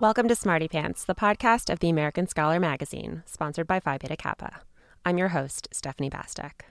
Welcome 0.00 0.28
to 0.28 0.34
Smarty 0.34 0.66
Pants, 0.66 1.04
the 1.04 1.14
podcast 1.14 1.68
of 1.68 1.80
the 1.80 1.90
American 1.90 2.26
Scholar 2.26 2.58
magazine, 2.58 3.22
sponsored 3.26 3.66
by 3.66 3.80
Phi 3.80 3.98
Beta 3.98 4.16
Kappa. 4.16 4.62
I'm 5.04 5.18
your 5.18 5.28
host, 5.28 5.68
Stephanie 5.72 6.08
Bastek. 6.08 6.62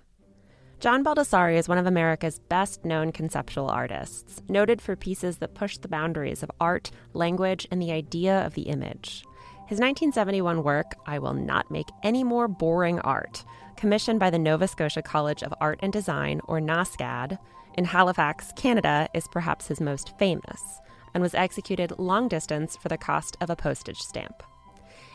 John 0.79 1.03
Baldessari 1.03 1.55
is 1.55 1.69
one 1.69 1.77
of 1.77 1.85
America's 1.85 2.39
best 2.39 2.83
known 2.83 3.11
conceptual 3.11 3.69
artists, 3.69 4.41
noted 4.49 4.81
for 4.81 4.95
pieces 4.95 5.37
that 5.37 5.53
push 5.53 5.77
the 5.77 5.87
boundaries 5.87 6.41
of 6.41 6.49
art, 6.59 6.89
language, 7.13 7.67
and 7.69 7.79
the 7.79 7.91
idea 7.91 8.43
of 8.47 8.55
the 8.55 8.63
image. 8.63 9.23
His 9.67 9.77
1971 9.77 10.63
work, 10.63 10.95
I 11.05 11.19
Will 11.19 11.35
Not 11.35 11.69
Make 11.69 11.89
Any 12.01 12.23
More 12.23 12.47
Boring 12.47 12.99
Art, 13.01 13.45
commissioned 13.77 14.19
by 14.19 14.31
the 14.31 14.39
Nova 14.39 14.67
Scotia 14.67 15.03
College 15.03 15.43
of 15.43 15.53
Art 15.61 15.77
and 15.83 15.93
Design, 15.93 16.41
or 16.45 16.59
NSCAD, 16.59 17.37
in 17.75 17.85
Halifax, 17.85 18.51
Canada, 18.55 19.07
is 19.13 19.27
perhaps 19.27 19.67
his 19.67 19.79
most 19.79 20.17
famous, 20.17 20.81
and 21.13 21.21
was 21.21 21.33
executed 21.33 21.97
long 21.97 22.27
distance 22.27 22.77
for 22.77 22.89
the 22.89 22.97
cost 22.97 23.37
of 23.41 23.49
a 23.49 23.55
postage 23.55 23.99
stamp. 23.99 24.43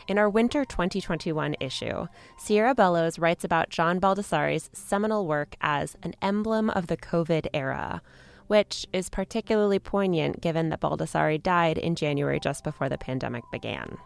In 0.07 0.19
our 0.19 0.29
winter 0.29 0.65
2021 0.65 1.55
issue, 1.59 2.07
Sierra 2.37 2.75
Bellows 2.75 3.17
writes 3.17 3.43
about 3.43 3.69
John 3.69 3.99
Baldessari's 3.99 4.69
seminal 4.71 5.25
work 5.25 5.55
as 5.61 5.95
an 6.03 6.13
emblem 6.21 6.69
of 6.69 6.87
the 6.87 6.97
COVID 6.97 7.47
era, 7.55 8.03
which 8.45 8.85
is 8.93 9.09
particularly 9.09 9.79
poignant 9.79 10.41
given 10.41 10.69
that 10.69 10.81
Baldessari 10.81 11.41
died 11.41 11.79
in 11.79 11.95
January 11.95 12.39
just 12.39 12.63
before 12.63 12.87
the 12.87 12.99
pandemic 12.99 13.43
began. 13.51 13.97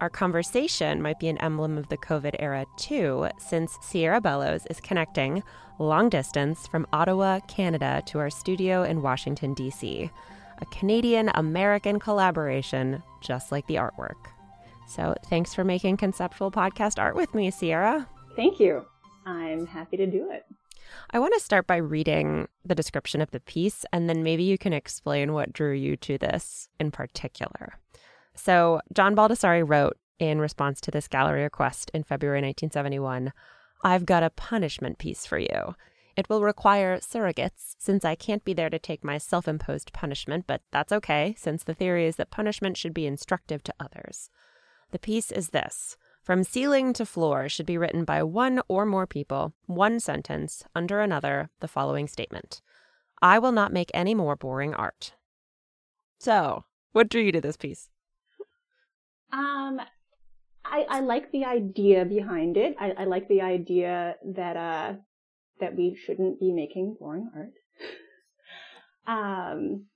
Our 0.00 0.08
conversation 0.08 1.02
might 1.02 1.18
be 1.18 1.26
an 1.26 1.38
emblem 1.38 1.76
of 1.76 1.88
the 1.88 1.96
COVID 1.96 2.36
era 2.38 2.64
too, 2.76 3.28
since 3.38 3.76
Sierra 3.82 4.20
Bellows 4.20 4.64
is 4.70 4.78
connecting 4.78 5.42
long 5.80 6.08
distance 6.08 6.68
from 6.68 6.86
Ottawa, 6.92 7.40
Canada, 7.48 8.02
to 8.06 8.20
our 8.20 8.30
studio 8.30 8.84
in 8.84 9.02
Washington, 9.02 9.54
D.C., 9.54 10.10
a 10.60 10.66
Canadian 10.66 11.30
American 11.34 11.98
collaboration 11.98 13.02
just 13.20 13.52
like 13.52 13.66
the 13.66 13.76
artwork. 13.76 14.16
So 14.88 15.14
thanks 15.26 15.54
for 15.54 15.64
making 15.64 15.98
conceptual 15.98 16.50
podcast 16.50 16.98
art 16.98 17.14
with 17.14 17.34
me, 17.34 17.50
Sierra. 17.50 18.08
Thank 18.36 18.58
you. 18.58 18.86
I'm 19.26 19.66
happy 19.66 19.96
to 19.98 20.06
do 20.06 20.30
it. 20.30 20.44
I 21.10 21.18
want 21.18 21.34
to 21.34 21.40
start 21.40 21.66
by 21.66 21.76
reading 21.76 22.48
the 22.64 22.74
description 22.74 23.20
of 23.20 23.30
the 23.30 23.40
piece, 23.40 23.84
and 23.92 24.08
then 24.08 24.22
maybe 24.22 24.42
you 24.42 24.56
can 24.56 24.72
explain 24.72 25.34
what 25.34 25.52
drew 25.52 25.72
you 25.72 25.96
to 25.98 26.16
this 26.16 26.68
in 26.80 26.90
particular. 26.90 27.74
So, 28.34 28.80
John 28.94 29.14
Baldessari 29.14 29.68
wrote 29.68 29.98
in 30.18 30.40
response 30.40 30.80
to 30.82 30.90
this 30.90 31.08
gallery 31.08 31.42
request 31.42 31.90
in 31.92 32.04
February 32.04 32.38
1971 32.38 33.32
I've 33.84 34.06
got 34.06 34.22
a 34.22 34.30
punishment 34.30 34.98
piece 34.98 35.24
for 35.24 35.38
you. 35.38 35.74
It 36.18 36.28
will 36.28 36.42
require 36.42 36.98
surrogates, 36.98 37.76
since 37.78 38.04
I 38.04 38.16
can't 38.16 38.44
be 38.44 38.52
there 38.52 38.70
to 38.70 38.78
take 38.80 39.04
my 39.04 39.18
self 39.18 39.46
imposed 39.46 39.92
punishment, 39.92 40.46
but 40.48 40.62
that's 40.72 40.90
okay, 40.90 41.36
since 41.38 41.62
the 41.62 41.74
theory 41.74 42.06
is 42.06 42.16
that 42.16 42.32
punishment 42.32 42.76
should 42.76 42.92
be 42.92 43.06
instructive 43.06 43.62
to 43.62 43.74
others. 43.78 44.28
The 44.90 44.98
piece 44.98 45.30
is 45.30 45.50
this 45.50 45.96
From 46.24 46.42
ceiling 46.42 46.92
to 46.94 47.06
floor 47.06 47.48
should 47.48 47.66
be 47.66 47.78
written 47.78 48.04
by 48.04 48.24
one 48.24 48.60
or 48.66 48.84
more 48.84 49.06
people, 49.06 49.54
one 49.66 50.00
sentence, 50.00 50.64
under 50.74 50.98
another, 50.98 51.50
the 51.60 51.68
following 51.68 52.08
statement 52.08 52.62
I 53.22 53.38
will 53.38 53.52
not 53.52 53.72
make 53.72 53.92
any 53.94 54.12
more 54.16 54.34
boring 54.34 54.74
art. 54.74 55.12
So, 56.18 56.64
what 56.90 57.08
drew 57.08 57.22
you 57.22 57.30
to 57.30 57.40
this 57.40 57.56
piece? 57.56 57.90
Um, 59.32 59.80
I, 60.64 60.84
I 60.88 60.98
like 60.98 61.30
the 61.30 61.44
idea 61.44 62.04
behind 62.04 62.56
it. 62.56 62.74
I, 62.80 62.90
I 62.98 63.04
like 63.04 63.28
the 63.28 63.40
idea 63.40 64.16
that 64.24 64.56
uh 64.56 64.94
that 65.60 65.76
we 65.76 65.96
shouldn't 65.96 66.40
be 66.40 66.52
making 66.52 66.96
boring 66.98 67.30
art. 67.34 67.52
Um, 69.08 69.86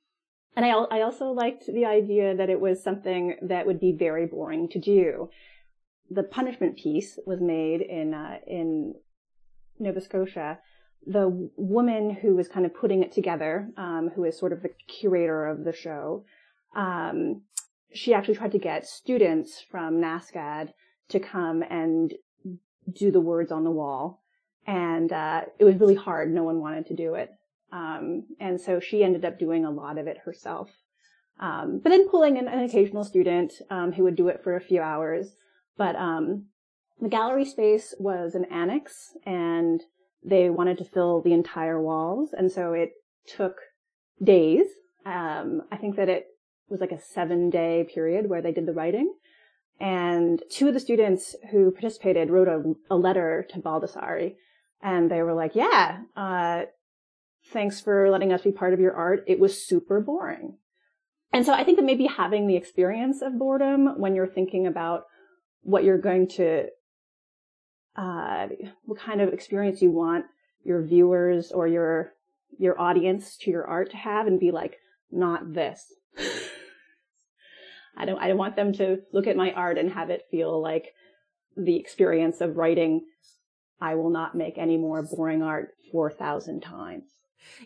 and 0.56 0.64
I, 0.64 0.70
I 0.70 1.02
also 1.02 1.26
liked 1.26 1.66
the 1.66 1.84
idea 1.84 2.34
that 2.34 2.50
it 2.50 2.60
was 2.60 2.82
something 2.82 3.36
that 3.42 3.66
would 3.66 3.78
be 3.78 3.92
very 3.92 4.26
boring 4.26 4.68
to 4.70 4.80
do. 4.80 5.28
The 6.10 6.22
punishment 6.22 6.76
piece 6.76 7.18
was 7.26 7.40
made 7.40 7.82
in 7.82 8.14
uh, 8.14 8.38
in 8.46 8.94
Nova 9.78 10.00
Scotia. 10.00 10.58
The 11.06 11.50
woman 11.56 12.10
who 12.10 12.36
was 12.36 12.48
kind 12.48 12.64
of 12.64 12.74
putting 12.74 13.02
it 13.02 13.12
together, 13.12 13.70
um, 13.76 14.10
who 14.14 14.24
is 14.24 14.38
sort 14.38 14.52
of 14.52 14.62
the 14.62 14.70
curator 14.88 15.46
of 15.46 15.64
the 15.64 15.72
show, 15.72 16.24
um, 16.76 17.42
she 17.92 18.14
actually 18.14 18.36
tried 18.36 18.52
to 18.52 18.58
get 18.58 18.86
students 18.86 19.60
from 19.70 20.00
NSCAD 20.00 20.70
to 21.08 21.20
come 21.20 21.62
and 21.68 22.14
do 22.90 23.10
the 23.10 23.20
words 23.20 23.52
on 23.52 23.64
the 23.64 23.70
wall. 23.70 24.21
And 24.66 25.12
uh, 25.12 25.42
it 25.58 25.64
was 25.64 25.76
really 25.76 25.94
hard. 25.94 26.32
No 26.32 26.44
one 26.44 26.60
wanted 26.60 26.86
to 26.86 26.96
do 26.96 27.14
it. 27.14 27.30
Um, 27.72 28.24
and 28.38 28.60
so 28.60 28.80
she 28.80 29.02
ended 29.02 29.24
up 29.24 29.38
doing 29.38 29.64
a 29.64 29.70
lot 29.70 29.98
of 29.98 30.06
it 30.06 30.18
herself. 30.24 30.68
Um, 31.40 31.80
but 31.82 31.90
then 31.90 32.08
pulling 32.08 32.36
in 32.36 32.46
an 32.46 32.62
occasional 32.62 33.04
student 33.04 33.54
um, 33.70 33.92
who 33.92 34.04
would 34.04 34.16
do 34.16 34.28
it 34.28 34.42
for 34.44 34.54
a 34.54 34.60
few 34.60 34.80
hours. 34.80 35.34
But 35.76 35.96
um, 35.96 36.46
the 37.00 37.08
gallery 37.08 37.44
space 37.44 37.94
was 37.98 38.34
an 38.34 38.44
annex, 38.44 39.16
and 39.24 39.82
they 40.24 40.50
wanted 40.50 40.78
to 40.78 40.84
fill 40.84 41.20
the 41.22 41.32
entire 41.32 41.80
walls, 41.80 42.32
and 42.32 42.52
so 42.52 42.74
it 42.74 42.92
took 43.26 43.56
days. 44.22 44.66
Um, 45.04 45.62
I 45.72 45.78
think 45.78 45.96
that 45.96 46.08
it 46.08 46.26
was 46.68 46.80
like 46.80 46.92
a 46.92 47.00
seven-day 47.00 47.88
period 47.92 48.28
where 48.28 48.42
they 48.42 48.52
did 48.52 48.66
the 48.66 48.72
writing. 48.72 49.12
And 49.80 50.40
two 50.48 50.68
of 50.68 50.74
the 50.74 50.80
students 50.80 51.34
who 51.50 51.72
participated 51.72 52.30
wrote 52.30 52.46
a, 52.46 52.62
a 52.88 52.96
letter 52.96 53.44
to 53.50 53.58
Baldessari, 53.58 54.36
and 54.82 55.10
they 55.10 55.22
were 55.22 55.34
like, 55.34 55.54
"Yeah, 55.54 55.98
uh, 56.16 56.64
thanks 57.46 57.80
for 57.80 58.10
letting 58.10 58.32
us 58.32 58.42
be 58.42 58.52
part 58.52 58.72
of 58.72 58.80
your 58.80 58.94
art. 58.94 59.24
It 59.26 59.40
was 59.40 59.66
super 59.66 60.00
boring. 60.00 60.56
And 61.32 61.46
so 61.46 61.52
I 61.52 61.64
think 61.64 61.78
that 61.78 61.84
maybe 61.84 62.06
having 62.06 62.46
the 62.46 62.56
experience 62.56 63.22
of 63.22 63.38
boredom 63.38 63.98
when 63.98 64.14
you're 64.14 64.26
thinking 64.26 64.66
about 64.66 65.04
what 65.62 65.84
you're 65.84 65.98
going 65.98 66.28
to, 66.28 66.66
uh, 67.96 68.48
what 68.84 68.98
kind 68.98 69.20
of 69.20 69.32
experience 69.32 69.80
you 69.80 69.90
want 69.90 70.26
your 70.64 70.82
viewers 70.82 71.50
or 71.50 71.66
your, 71.66 72.12
your 72.58 72.80
audience 72.80 73.36
to 73.38 73.50
your 73.50 73.66
art 73.66 73.90
to 73.90 73.96
have 73.96 74.26
and 74.26 74.38
be 74.38 74.50
like, 74.50 74.78
not 75.10 75.54
this. 75.54 75.92
I 77.96 78.04
don't, 78.04 78.18
I 78.18 78.28
don't 78.28 78.38
want 78.38 78.56
them 78.56 78.72
to 78.74 79.00
look 79.12 79.26
at 79.26 79.36
my 79.36 79.52
art 79.52 79.78
and 79.78 79.90
have 79.92 80.10
it 80.10 80.26
feel 80.30 80.60
like 80.60 80.94
the 81.56 81.76
experience 81.76 82.40
of 82.40 82.56
writing, 82.56 83.04
I 83.82 83.96
will 83.96 84.10
not 84.10 84.36
make 84.36 84.58
any 84.58 84.78
more 84.78 85.02
boring 85.02 85.42
art 85.42 85.70
4,000 85.90 86.60
times. 86.60 87.04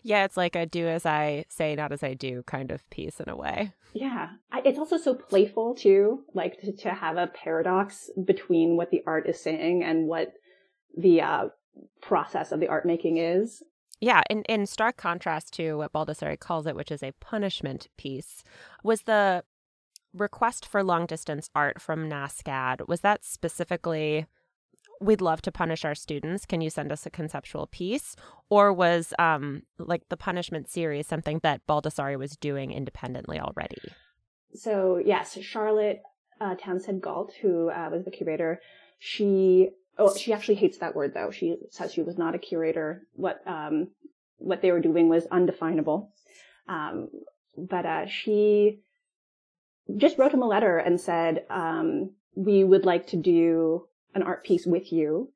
Yeah, 0.01 0.25
it's 0.25 0.35
like 0.35 0.55
a 0.55 0.65
do 0.65 0.87
as 0.87 1.05
I 1.05 1.45
say, 1.47 1.75
not 1.75 1.91
as 1.91 2.01
I 2.01 2.15
do 2.15 2.41
kind 2.47 2.71
of 2.71 2.89
piece 2.89 3.19
in 3.19 3.29
a 3.29 3.37
way. 3.37 3.71
Yeah. 3.93 4.29
I, 4.51 4.63
it's 4.65 4.79
also 4.79 4.97
so 4.97 5.13
playful 5.13 5.75
too, 5.75 6.23
like 6.33 6.59
to, 6.61 6.75
to, 6.75 6.89
have 6.89 7.17
a 7.17 7.27
paradox 7.27 8.09
between 8.25 8.75
what 8.75 8.89
the 8.89 9.03
art 9.05 9.29
is 9.29 9.39
saying 9.39 9.83
and 9.83 10.07
what 10.07 10.33
the 10.97 11.21
uh, 11.21 11.49
process 12.01 12.51
of 12.51 12.59
the 12.59 12.67
art 12.67 12.87
making 12.87 13.17
is. 13.17 13.61
Yeah, 14.01 14.23
in, 14.27 14.41
in 14.43 14.65
stark 14.65 14.97
contrast 14.97 15.53
to 15.53 15.75
what 15.75 15.93
Baldessari 15.93 16.39
calls 16.39 16.65
it, 16.65 16.75
which 16.75 16.91
is 16.91 17.03
a 17.03 17.13
punishment 17.19 17.89
piece, 17.95 18.43
was 18.83 19.03
the 19.03 19.43
request 20.13 20.65
for 20.65 20.83
long 20.83 21.05
distance 21.05 21.51
art 21.53 21.79
from 21.79 22.09
NSCAD, 22.09 22.87
was 22.87 23.01
that 23.01 23.23
specifically 23.23 24.25
we'd 24.99 25.21
love 25.21 25.41
to 25.43 25.51
punish 25.51 25.85
our 25.85 25.95
students. 25.95 26.45
Can 26.45 26.61
you 26.61 26.69
send 26.69 26.91
us 26.91 27.05
a 27.05 27.09
conceptual 27.09 27.67
piece? 27.67 28.15
Or 28.49 28.71
was 28.71 29.13
um, 29.19 29.63
like 29.77 30.07
the 30.09 30.17
punishment 30.17 30.69
series 30.69 31.07
something 31.07 31.39
that 31.43 31.65
Baldessari 31.67 32.17
was 32.17 32.35
doing 32.37 32.71
independently 32.71 33.39
already? 33.39 33.81
So 34.53 35.01
yes, 35.03 35.37
Charlotte 35.41 36.01
uh, 36.39 36.55
Townsend 36.55 37.01
Gault, 37.01 37.33
who 37.41 37.69
uh, 37.69 37.89
was 37.91 38.05
the 38.05 38.11
curator, 38.11 38.61
she 38.99 39.69
oh 39.97 40.15
she 40.15 40.33
actually 40.33 40.55
hates 40.55 40.77
that 40.79 40.95
word 40.95 41.13
though. 41.13 41.31
She 41.31 41.57
says 41.71 41.93
she 41.93 42.01
was 42.01 42.17
not 42.17 42.35
a 42.35 42.39
curator. 42.39 43.03
What 43.13 43.41
um, 43.45 43.89
what 44.37 44.61
they 44.61 44.71
were 44.71 44.79
doing 44.79 45.09
was 45.09 45.25
undefinable. 45.27 46.11
Um, 46.67 47.09
but 47.57 47.85
uh, 47.85 48.05
she 48.07 48.79
just 49.95 50.17
wrote 50.17 50.33
him 50.33 50.41
a 50.41 50.47
letter 50.47 50.77
and 50.77 50.99
said, 50.99 51.45
um, 51.49 52.11
"We 52.35 52.63
would 52.63 52.85
like 52.85 53.07
to 53.07 53.17
do 53.17 53.87
an 54.17 54.23
art 54.23 54.43
piece 54.43 54.65
with 54.65 54.91
you, 54.91 55.31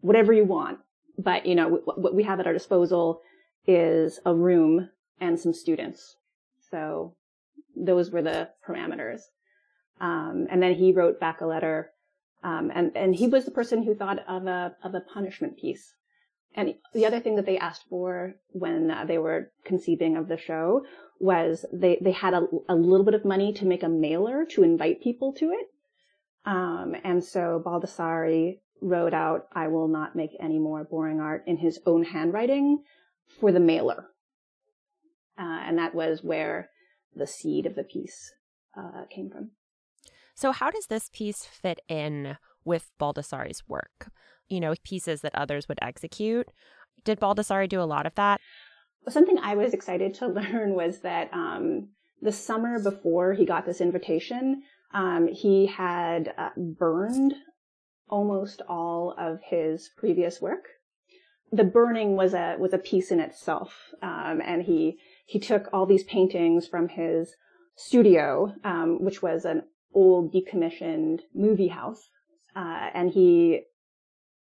whatever 0.00 0.32
you 0.32 0.44
want. 0.44 0.78
But, 1.16 1.46
you 1.46 1.54
know, 1.54 1.68
what 1.84 2.14
we 2.14 2.24
have 2.24 2.40
at 2.40 2.46
our 2.48 2.52
disposal 2.52 3.20
is 3.66 4.18
a 4.26 4.34
room 4.34 4.90
and 5.20 5.38
some 5.38 5.54
students. 5.54 6.16
So 6.70 7.14
those 7.76 8.10
were 8.10 8.22
the 8.22 8.48
parameters. 8.66 9.20
Um, 10.00 10.48
and 10.50 10.60
then 10.60 10.74
he 10.74 10.92
wrote 10.92 11.20
back 11.20 11.40
a 11.40 11.46
letter. 11.46 11.92
Um, 12.42 12.72
and, 12.74 12.90
and 12.96 13.14
he 13.14 13.28
was 13.28 13.44
the 13.44 13.52
person 13.52 13.84
who 13.84 13.94
thought 13.94 14.18
of 14.28 14.46
a, 14.46 14.74
of 14.82 14.94
a 14.94 15.00
punishment 15.00 15.56
piece. 15.56 15.94
And 16.56 16.74
the 16.92 17.06
other 17.06 17.20
thing 17.20 17.36
that 17.36 17.46
they 17.46 17.58
asked 17.58 17.84
for 17.88 18.34
when 18.50 18.90
uh, 18.90 19.04
they 19.04 19.18
were 19.18 19.50
conceiving 19.64 20.16
of 20.16 20.28
the 20.28 20.36
show 20.36 20.84
was 21.20 21.64
they, 21.72 21.98
they 22.00 22.12
had 22.12 22.34
a, 22.34 22.46
a 22.68 22.74
little 22.74 23.04
bit 23.04 23.14
of 23.14 23.24
money 23.24 23.52
to 23.54 23.66
make 23.66 23.82
a 23.82 23.88
mailer 23.88 24.44
to 24.50 24.62
invite 24.62 25.00
people 25.00 25.32
to 25.34 25.50
it. 25.50 25.66
Um, 26.44 26.94
and 27.04 27.24
so 27.24 27.62
Baldessari 27.64 28.60
wrote 28.80 29.14
out, 29.14 29.46
I 29.52 29.68
will 29.68 29.88
not 29.88 30.14
make 30.14 30.36
any 30.40 30.58
more 30.58 30.84
boring 30.84 31.20
art 31.20 31.44
in 31.46 31.56
his 31.56 31.80
own 31.86 32.04
handwriting 32.04 32.82
for 33.40 33.50
the 33.50 33.60
mailer. 33.60 34.06
Uh, 35.38 35.60
and 35.66 35.78
that 35.78 35.94
was 35.94 36.22
where 36.22 36.70
the 37.14 37.26
seed 37.26 37.66
of 37.66 37.74
the 37.74 37.82
piece 37.82 38.32
uh, 38.76 39.04
came 39.10 39.30
from. 39.30 39.52
So, 40.34 40.52
how 40.52 40.70
does 40.70 40.86
this 40.86 41.10
piece 41.12 41.44
fit 41.44 41.80
in 41.88 42.36
with 42.64 42.90
Baldessari's 43.00 43.62
work? 43.68 44.10
You 44.48 44.60
know, 44.60 44.74
pieces 44.84 45.20
that 45.22 45.34
others 45.34 45.68
would 45.68 45.78
execute. 45.80 46.48
Did 47.04 47.20
Baldessari 47.20 47.68
do 47.68 47.80
a 47.80 47.84
lot 47.84 48.06
of 48.06 48.14
that? 48.16 48.40
Something 49.08 49.38
I 49.38 49.54
was 49.54 49.72
excited 49.72 50.14
to 50.14 50.26
learn 50.28 50.74
was 50.74 51.00
that 51.00 51.30
um, 51.32 51.88
the 52.20 52.32
summer 52.32 52.78
before 52.80 53.34
he 53.34 53.44
got 53.44 53.66
this 53.66 53.80
invitation, 53.80 54.62
um, 54.94 55.28
he 55.28 55.66
had 55.66 56.32
uh, 56.38 56.50
burned 56.56 57.34
almost 58.08 58.62
all 58.68 59.14
of 59.18 59.40
his 59.42 59.90
previous 59.98 60.40
work. 60.40 60.64
The 61.52 61.64
burning 61.64 62.16
was 62.16 62.32
a 62.32 62.56
was 62.58 62.72
a 62.72 62.78
piece 62.78 63.10
in 63.10 63.20
itself, 63.20 63.74
um, 64.02 64.40
and 64.44 64.62
he 64.62 64.98
he 65.26 65.38
took 65.38 65.68
all 65.72 65.86
these 65.86 66.04
paintings 66.04 66.66
from 66.66 66.88
his 66.88 67.34
studio, 67.76 68.54
um, 68.64 69.02
which 69.04 69.20
was 69.20 69.44
an 69.44 69.64
old 69.92 70.32
decommissioned 70.32 71.20
movie 71.34 71.68
house, 71.68 72.08
uh, 72.56 72.90
and 72.94 73.10
he 73.10 73.62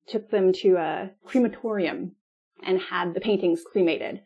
took 0.07 0.29
them 0.31 0.51
to 0.51 0.75
a 0.75 1.11
crematorium 1.23 2.15
and 2.63 2.79
had 2.79 3.13
the 3.13 3.21
paintings 3.21 3.61
cremated 3.71 4.21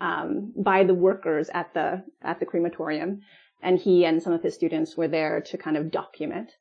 um, 0.00 0.52
by 0.56 0.84
the 0.84 0.94
workers 0.94 1.48
at 1.52 1.72
the 1.74 2.02
at 2.22 2.40
the 2.40 2.46
crematorium 2.46 3.20
and 3.62 3.78
he 3.78 4.04
and 4.04 4.22
some 4.22 4.32
of 4.32 4.42
his 4.42 4.54
students 4.54 4.96
were 4.96 5.08
there 5.08 5.40
to 5.40 5.58
kind 5.58 5.76
of 5.76 5.90
document. 5.90 6.52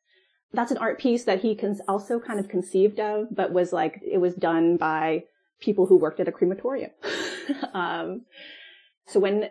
That's 0.54 0.72
an 0.72 0.78
art 0.78 1.00
piece 1.00 1.26
that 1.26 1.42
he 1.42 1.56
can 1.56 1.80
also 1.88 2.20
kind 2.20 2.40
of 2.40 2.48
conceived 2.48 3.00
of, 3.00 3.28
but 3.32 3.52
was 3.52 3.74
like, 3.74 4.02
it 4.02 4.20
was 4.20 4.36
done 4.36 4.78
by 4.78 5.24
people 5.60 5.86
who 5.86 5.98
worked 5.98 6.20
at 6.20 6.28
a 6.28 6.32
crematorium. 6.32 6.92
um, 7.74 8.22
so 9.08 9.20
when 9.20 9.50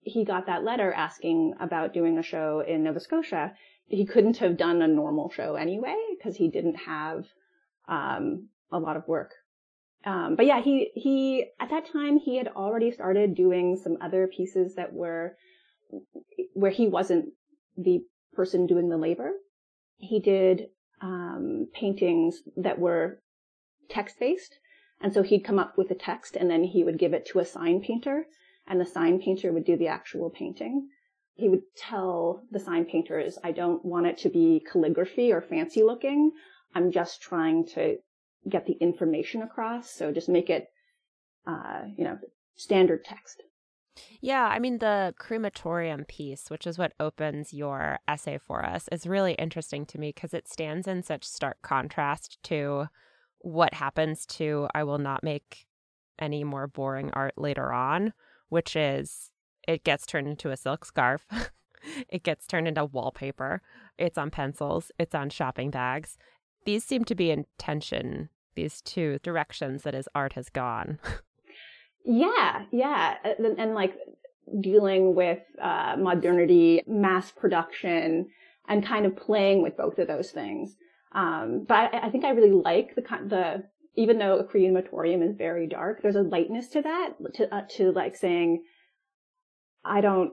he 0.00 0.24
got 0.24 0.46
that 0.46 0.64
letter 0.64 0.92
asking 0.92 1.54
about 1.60 1.94
doing 1.94 2.18
a 2.18 2.22
show 2.22 2.62
in 2.66 2.84
Nova 2.84 3.00
Scotia, 3.00 3.52
he 3.86 4.04
couldn't 4.04 4.38
have 4.38 4.56
done 4.56 4.82
a 4.82 4.88
normal 4.88 5.30
show 5.30 5.54
anyway 5.56 5.96
because 6.16 6.36
he 6.36 6.48
didn't 6.48 6.76
have 6.76 7.24
um, 7.88 8.48
a 8.70 8.78
lot 8.78 8.96
of 8.96 9.06
work. 9.08 9.32
Um, 10.04 10.36
but 10.36 10.44
yeah, 10.44 10.60
he 10.60 10.90
he 10.94 11.46
at 11.58 11.70
that 11.70 11.90
time 11.90 12.18
he 12.18 12.36
had 12.36 12.48
already 12.48 12.92
started 12.92 13.34
doing 13.34 13.80
some 13.82 13.96
other 14.02 14.26
pieces 14.26 14.74
that 14.74 14.92
were 14.92 15.36
where 16.54 16.70
he 16.70 16.86
wasn't 16.86 17.26
the 17.76 18.00
person 18.34 18.66
doing 18.66 18.88
the 18.88 18.96
labor. 18.96 19.32
He 19.96 20.20
did 20.20 20.68
um, 21.00 21.68
paintings 21.74 22.42
that 22.56 22.78
were 22.78 23.20
text 23.88 24.18
based. 24.18 24.58
And 25.00 25.12
so 25.12 25.22
he'd 25.22 25.44
come 25.44 25.58
up 25.58 25.76
with 25.76 25.90
a 25.90 25.94
text 25.94 26.36
and 26.36 26.50
then 26.50 26.64
he 26.64 26.84
would 26.84 26.98
give 26.98 27.12
it 27.12 27.26
to 27.26 27.38
a 27.38 27.44
sign 27.44 27.80
painter 27.80 28.26
and 28.66 28.80
the 28.80 28.86
sign 28.86 29.20
painter 29.20 29.52
would 29.52 29.64
do 29.64 29.76
the 29.76 29.88
actual 29.88 30.30
painting. 30.30 30.88
He 31.34 31.48
would 31.48 31.62
tell 31.76 32.42
the 32.50 32.60
sign 32.60 32.84
painters, 32.84 33.38
I 33.42 33.52
don't 33.52 33.84
want 33.84 34.06
it 34.06 34.18
to 34.18 34.28
be 34.30 34.64
calligraphy 34.70 35.32
or 35.32 35.42
fancy 35.42 35.82
looking. 35.82 36.32
I'm 36.74 36.92
just 36.92 37.20
trying 37.20 37.66
to 37.74 37.96
get 38.48 38.66
the 38.66 38.74
information 38.74 39.42
across. 39.42 39.90
So 39.90 40.12
just 40.12 40.28
make 40.28 40.48
it, 40.48 40.68
uh, 41.46 41.82
you 41.96 42.04
know, 42.04 42.18
standard 42.54 43.04
text. 43.04 43.42
Yeah, 44.20 44.46
I 44.46 44.58
mean, 44.58 44.78
the 44.78 45.14
crematorium 45.18 46.04
piece, 46.04 46.48
which 46.48 46.66
is 46.66 46.78
what 46.78 46.94
opens 46.98 47.52
your 47.52 47.98
essay 48.08 48.38
for 48.38 48.64
us, 48.64 48.88
is 48.90 49.06
really 49.06 49.34
interesting 49.34 49.86
to 49.86 49.98
me 49.98 50.12
because 50.12 50.34
it 50.34 50.48
stands 50.48 50.88
in 50.88 51.02
such 51.02 51.24
stark 51.24 51.58
contrast 51.62 52.42
to 52.44 52.88
what 53.38 53.74
happens 53.74 54.24
to 54.24 54.68
I 54.74 54.84
will 54.84 54.98
not 54.98 55.22
make 55.22 55.66
any 56.18 56.44
more 56.44 56.66
boring 56.66 57.10
art 57.12 57.34
later 57.36 57.72
on, 57.72 58.12
which 58.48 58.74
is 58.74 59.30
it 59.66 59.84
gets 59.84 60.06
turned 60.06 60.28
into 60.28 60.50
a 60.50 60.56
silk 60.56 60.84
scarf. 60.84 61.26
it 62.08 62.22
gets 62.22 62.46
turned 62.46 62.68
into 62.68 62.84
wallpaper. 62.84 63.62
It's 63.98 64.18
on 64.18 64.30
pencils. 64.30 64.90
It's 64.98 65.14
on 65.14 65.30
shopping 65.30 65.70
bags. 65.70 66.16
These 66.64 66.84
seem 66.84 67.04
to 67.04 67.14
be 67.14 67.30
in 67.30 67.46
tension, 67.58 68.30
these 68.54 68.80
two 68.80 69.18
directions 69.22 69.82
that 69.82 69.94
his 69.94 70.08
art 70.14 70.32
has 70.34 70.48
gone. 70.48 70.98
Yeah, 72.04 72.64
yeah. 72.70 73.14
And, 73.24 73.58
and 73.58 73.74
like 73.74 73.94
dealing 74.60 75.14
with 75.14 75.42
uh, 75.60 75.96
modernity, 75.98 76.82
mass 76.86 77.30
production, 77.30 78.28
and 78.68 78.84
kind 78.84 79.06
of 79.06 79.16
playing 79.16 79.62
with 79.62 79.76
both 79.76 79.98
of 79.98 80.06
those 80.06 80.30
things. 80.30 80.76
Um, 81.12 81.64
but 81.66 81.94
I, 81.94 82.06
I, 82.06 82.10
think 82.10 82.24
I 82.24 82.30
really 82.30 82.50
like 82.50 82.94
the 82.94 83.02
the 83.02 83.64
even 83.96 84.18
though 84.18 84.38
a 84.38 84.44
crematorium 84.44 85.22
is 85.22 85.36
very 85.36 85.66
dark, 85.68 86.02
there's 86.02 86.16
a 86.16 86.22
lightness 86.22 86.68
to 86.68 86.82
that 86.82 87.12
to 87.34 87.54
uh, 87.54 87.62
to 87.76 87.92
like 87.92 88.16
saying, 88.16 88.64
I 89.84 90.00
don't, 90.00 90.32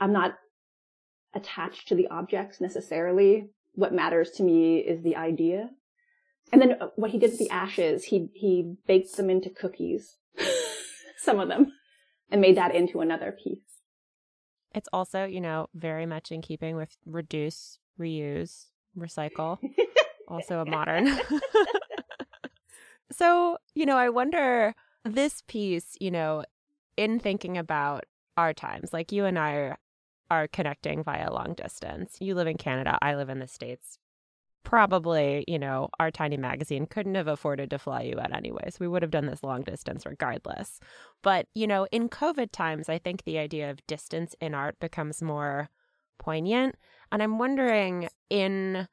I'm 0.00 0.12
not 0.12 0.34
attached 1.34 1.88
to 1.88 1.94
the 1.94 2.08
objects 2.08 2.60
necessarily. 2.60 3.50
What 3.74 3.92
matters 3.92 4.30
to 4.32 4.42
me 4.42 4.78
is 4.78 5.02
the 5.02 5.16
idea. 5.16 5.70
And 6.50 6.62
then 6.62 6.76
uh, 6.80 6.88
what 6.96 7.10
he 7.10 7.18
did 7.18 7.30
with 7.30 7.38
the 7.38 7.50
ashes, 7.50 8.04
he 8.04 8.30
he 8.34 8.74
baked 8.86 9.16
them 9.16 9.28
into 9.28 9.50
cookies 9.50 10.16
some 11.18 11.40
of 11.40 11.48
them 11.48 11.72
and 12.30 12.40
made 12.40 12.56
that 12.56 12.74
into 12.74 13.00
another 13.00 13.32
piece. 13.32 13.58
It's 14.74 14.88
also, 14.92 15.24
you 15.24 15.40
know, 15.40 15.68
very 15.74 16.06
much 16.06 16.30
in 16.30 16.42
keeping 16.42 16.76
with 16.76 16.96
reduce, 17.06 17.78
reuse, 17.98 18.66
recycle, 18.96 19.58
also 20.28 20.60
a 20.60 20.64
modern. 20.64 21.08
so, 23.12 23.58
you 23.74 23.86
know, 23.86 23.96
I 23.96 24.10
wonder 24.10 24.74
this 25.04 25.42
piece, 25.48 25.96
you 26.00 26.10
know, 26.10 26.44
in 26.96 27.18
thinking 27.18 27.56
about 27.56 28.04
our 28.36 28.52
times, 28.52 28.92
like 28.92 29.10
you 29.10 29.24
and 29.24 29.38
I 29.38 29.52
are, 29.52 29.78
are 30.30 30.48
connecting 30.48 31.02
via 31.02 31.32
long 31.32 31.54
distance. 31.54 32.16
You 32.20 32.34
live 32.34 32.46
in 32.46 32.58
Canada, 32.58 32.98
I 33.00 33.14
live 33.14 33.30
in 33.30 33.38
the 33.38 33.48
States 33.48 33.98
probably, 34.64 35.44
you 35.48 35.58
know, 35.58 35.88
our 35.98 36.10
tiny 36.10 36.36
magazine 36.36 36.86
couldn't 36.86 37.14
have 37.14 37.28
afforded 37.28 37.70
to 37.70 37.78
fly 37.78 38.02
you 38.02 38.18
out 38.20 38.34
anyways. 38.34 38.78
We 38.78 38.88
would 38.88 39.02
have 39.02 39.10
done 39.10 39.26
this 39.26 39.42
long 39.42 39.62
distance 39.62 40.04
regardless. 40.04 40.78
But, 41.22 41.46
you 41.54 41.66
know, 41.66 41.86
in 41.90 42.08
COVID 42.08 42.52
times, 42.52 42.88
I 42.88 42.98
think 42.98 43.24
the 43.24 43.38
idea 43.38 43.70
of 43.70 43.86
distance 43.86 44.34
in 44.40 44.54
art 44.54 44.78
becomes 44.80 45.22
more 45.22 45.70
poignant. 46.18 46.76
And 47.10 47.22
I'm 47.22 47.38
wondering, 47.38 48.08
in 48.28 48.88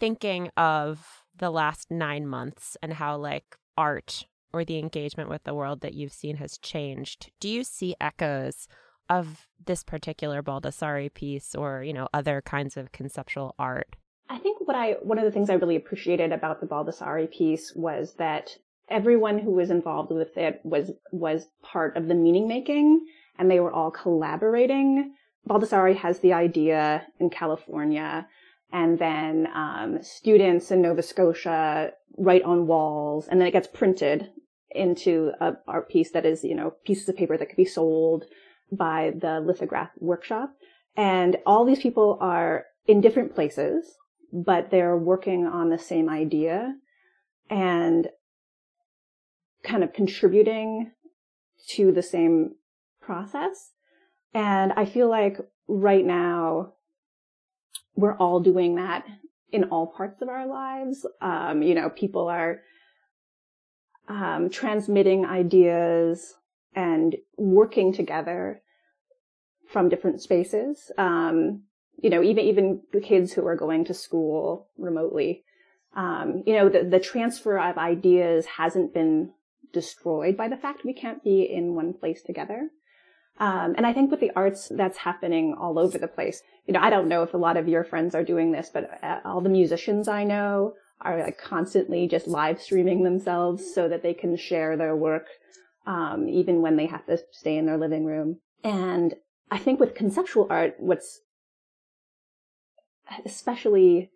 thinking 0.00 0.50
of 0.56 1.24
the 1.36 1.50
last 1.50 1.90
nine 1.90 2.26
months 2.26 2.76
and 2.82 2.94
how, 2.94 3.16
like, 3.16 3.56
art 3.76 4.26
or 4.52 4.64
the 4.64 4.78
engagement 4.78 5.28
with 5.28 5.44
the 5.44 5.54
world 5.54 5.80
that 5.80 5.94
you've 5.94 6.12
seen 6.12 6.36
has 6.36 6.58
changed, 6.58 7.30
do 7.40 7.48
you 7.48 7.64
see 7.64 7.94
echoes 8.00 8.68
of 9.08 9.46
this 9.64 9.82
particular 9.84 10.42
Baldessari 10.42 11.12
piece 11.12 11.54
or, 11.54 11.82
you 11.82 11.92
know, 11.92 12.08
other 12.14 12.40
kinds 12.40 12.76
of 12.76 12.92
conceptual 12.92 13.54
art 13.58 13.96
I 14.28 14.38
think 14.38 14.66
what 14.66 14.76
I, 14.76 14.96
one 15.02 15.18
of 15.18 15.24
the 15.24 15.30
things 15.30 15.50
I 15.50 15.54
really 15.54 15.76
appreciated 15.76 16.32
about 16.32 16.60
the 16.60 16.66
Baldessari 16.66 17.30
piece 17.30 17.72
was 17.74 18.14
that 18.14 18.56
everyone 18.88 19.38
who 19.38 19.50
was 19.50 19.70
involved 19.70 20.10
with 20.10 20.36
it 20.36 20.60
was, 20.64 20.90
was 21.12 21.46
part 21.62 21.96
of 21.96 22.08
the 22.08 22.14
meaning 22.14 22.48
making 22.48 23.06
and 23.38 23.50
they 23.50 23.60
were 23.60 23.72
all 23.72 23.90
collaborating 23.90 25.14
Baldessari 25.48 25.96
has 25.96 26.20
the 26.20 26.32
idea 26.32 27.06
in 27.18 27.30
California, 27.30 28.28
and 28.72 28.98
then 28.98 29.48
um, 29.54 29.98
students 30.02 30.70
in 30.70 30.82
Nova 30.82 31.02
Scotia 31.02 31.92
write 32.16 32.42
on 32.42 32.66
walls, 32.66 33.28
and 33.28 33.40
then 33.40 33.48
it 33.48 33.52
gets 33.52 33.66
printed 33.66 34.30
into 34.70 35.32
a 35.40 35.54
art 35.66 35.90
piece 35.90 36.12
that 36.12 36.24
is, 36.24 36.44
you 36.44 36.54
know, 36.54 36.74
pieces 36.84 37.08
of 37.08 37.16
paper 37.16 37.36
that 37.36 37.46
could 37.46 37.56
be 37.56 37.64
sold 37.64 38.24
by 38.70 39.12
the 39.20 39.40
lithograph 39.40 39.90
workshop. 39.98 40.54
And 40.96 41.36
all 41.44 41.64
these 41.64 41.80
people 41.80 42.18
are 42.20 42.64
in 42.86 43.00
different 43.00 43.34
places, 43.34 43.96
but 44.32 44.70
they're 44.70 44.96
working 44.96 45.46
on 45.46 45.68
the 45.68 45.78
same 45.78 46.08
idea 46.08 46.74
and 47.50 48.08
kind 49.62 49.84
of 49.84 49.92
contributing 49.92 50.90
to 51.68 51.92
the 51.92 52.02
same 52.02 52.54
process. 53.00 53.72
And 54.34 54.72
I 54.72 54.86
feel 54.86 55.08
like 55.08 55.38
right 55.68 56.04
now 56.04 56.72
we're 57.94 58.16
all 58.16 58.40
doing 58.40 58.76
that 58.76 59.04
in 59.50 59.64
all 59.64 59.86
parts 59.86 60.22
of 60.22 60.28
our 60.28 60.46
lives. 60.46 61.06
Um, 61.20 61.62
you 61.62 61.74
know, 61.74 61.90
people 61.90 62.28
are 62.28 62.62
um, 64.08 64.48
transmitting 64.50 65.26
ideas 65.26 66.34
and 66.74 67.16
working 67.36 67.92
together 67.92 68.62
from 69.68 69.88
different 69.88 70.20
spaces. 70.22 70.90
Um, 70.96 71.64
you 72.00 72.10
know, 72.10 72.22
even 72.22 72.44
even 72.44 72.80
the 72.92 73.00
kids 73.00 73.32
who 73.32 73.46
are 73.46 73.56
going 73.56 73.84
to 73.86 73.94
school 73.94 74.68
remotely. 74.76 75.44
Um, 75.94 76.42
you 76.46 76.54
know, 76.54 76.70
the, 76.70 76.84
the 76.84 77.00
transfer 77.00 77.58
of 77.58 77.76
ideas 77.76 78.46
hasn't 78.46 78.94
been 78.94 79.32
destroyed 79.72 80.36
by 80.36 80.48
the 80.48 80.56
fact 80.56 80.84
we 80.84 80.94
can't 80.94 81.22
be 81.22 81.42
in 81.42 81.74
one 81.74 81.92
place 81.92 82.22
together. 82.22 82.70
Um, 83.38 83.74
and 83.76 83.86
I 83.86 83.92
think 83.92 84.10
with 84.10 84.20
the 84.20 84.30
arts, 84.36 84.70
that's 84.74 84.98
happening 84.98 85.54
all 85.58 85.78
over 85.78 85.98
the 85.98 86.08
place. 86.08 86.42
You 86.66 86.74
know, 86.74 86.80
I 86.80 86.90
don't 86.90 87.08
know 87.08 87.22
if 87.22 87.34
a 87.34 87.38
lot 87.38 87.56
of 87.56 87.68
your 87.68 87.84
friends 87.84 88.14
are 88.14 88.24
doing 88.24 88.52
this, 88.52 88.70
but 88.72 88.90
uh, 89.02 89.20
all 89.24 89.40
the 89.40 89.48
musicians 89.48 90.06
I 90.06 90.24
know 90.24 90.74
are 91.00 91.18
like 91.18 91.38
constantly 91.38 92.06
just 92.06 92.28
live 92.28 92.60
streaming 92.60 93.02
themselves 93.02 93.74
so 93.74 93.88
that 93.88 94.02
they 94.02 94.14
can 94.14 94.36
share 94.36 94.76
their 94.76 94.94
work, 94.94 95.26
um, 95.86 96.28
even 96.28 96.62
when 96.62 96.76
they 96.76 96.86
have 96.86 97.04
to 97.06 97.18
stay 97.32 97.56
in 97.56 97.66
their 97.66 97.78
living 97.78 98.04
room. 98.04 98.38
And 98.62 99.14
I 99.50 99.58
think 99.58 99.80
with 99.80 99.94
conceptual 99.94 100.46
art, 100.48 100.76
what's 100.78 101.20
especially 103.24 104.10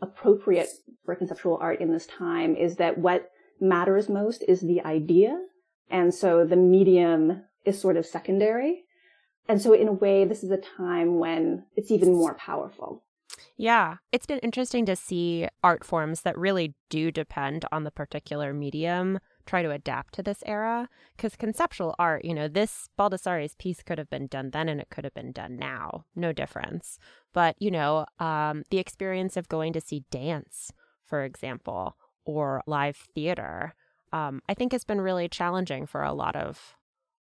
appropriate 0.00 0.68
for 1.04 1.14
conceptual 1.14 1.58
art 1.60 1.80
in 1.80 1.92
this 1.92 2.06
time 2.06 2.56
is 2.56 2.76
that 2.76 2.98
what 2.98 3.30
matters 3.60 4.08
most 4.08 4.44
is 4.46 4.60
the 4.60 4.82
idea. 4.82 5.38
And 5.90 6.14
so 6.14 6.44
the 6.44 6.56
medium 6.56 7.44
is 7.64 7.80
sort 7.80 7.96
of 7.96 8.06
secondary. 8.06 8.84
And 9.48 9.60
so 9.60 9.72
in 9.72 9.88
a 9.88 9.92
way, 9.92 10.24
this 10.24 10.42
is 10.42 10.50
a 10.50 10.56
time 10.56 11.18
when 11.18 11.64
it's 11.76 11.90
even 11.90 12.14
more 12.14 12.34
powerful. 12.34 13.04
Yeah, 13.56 13.96
it's 14.10 14.26
been 14.26 14.38
interesting 14.40 14.84
to 14.86 14.96
see 14.96 15.48
art 15.62 15.84
forms 15.84 16.22
that 16.22 16.36
really 16.36 16.74
do 16.90 17.10
depend 17.10 17.64
on 17.70 17.84
the 17.84 17.90
particular 17.90 18.52
medium 18.52 19.20
try 19.46 19.62
to 19.62 19.70
adapt 19.70 20.14
to 20.14 20.22
this 20.22 20.42
era. 20.46 20.88
Because 21.16 21.36
conceptual 21.36 21.94
art, 21.98 22.24
you 22.24 22.34
know, 22.34 22.48
this 22.48 22.88
Baldessari's 22.98 23.54
piece 23.54 23.82
could 23.82 23.98
have 23.98 24.10
been 24.10 24.26
done 24.26 24.50
then 24.50 24.68
and 24.68 24.80
it 24.80 24.90
could 24.90 25.04
have 25.04 25.14
been 25.14 25.32
done 25.32 25.56
now. 25.56 26.04
No 26.14 26.32
difference. 26.32 26.98
But, 27.32 27.56
you 27.58 27.70
know, 27.70 28.06
um, 28.18 28.64
the 28.70 28.78
experience 28.78 29.36
of 29.36 29.48
going 29.48 29.72
to 29.72 29.80
see 29.80 30.04
dance, 30.10 30.72
for 31.04 31.24
example, 31.24 31.96
or 32.24 32.62
live 32.66 32.96
theater, 32.96 33.74
um, 34.12 34.40
I 34.48 34.54
think 34.54 34.72
has 34.72 34.84
been 34.84 35.00
really 35.00 35.28
challenging 35.28 35.86
for 35.86 36.02
a 36.02 36.12
lot 36.12 36.36
of 36.36 36.76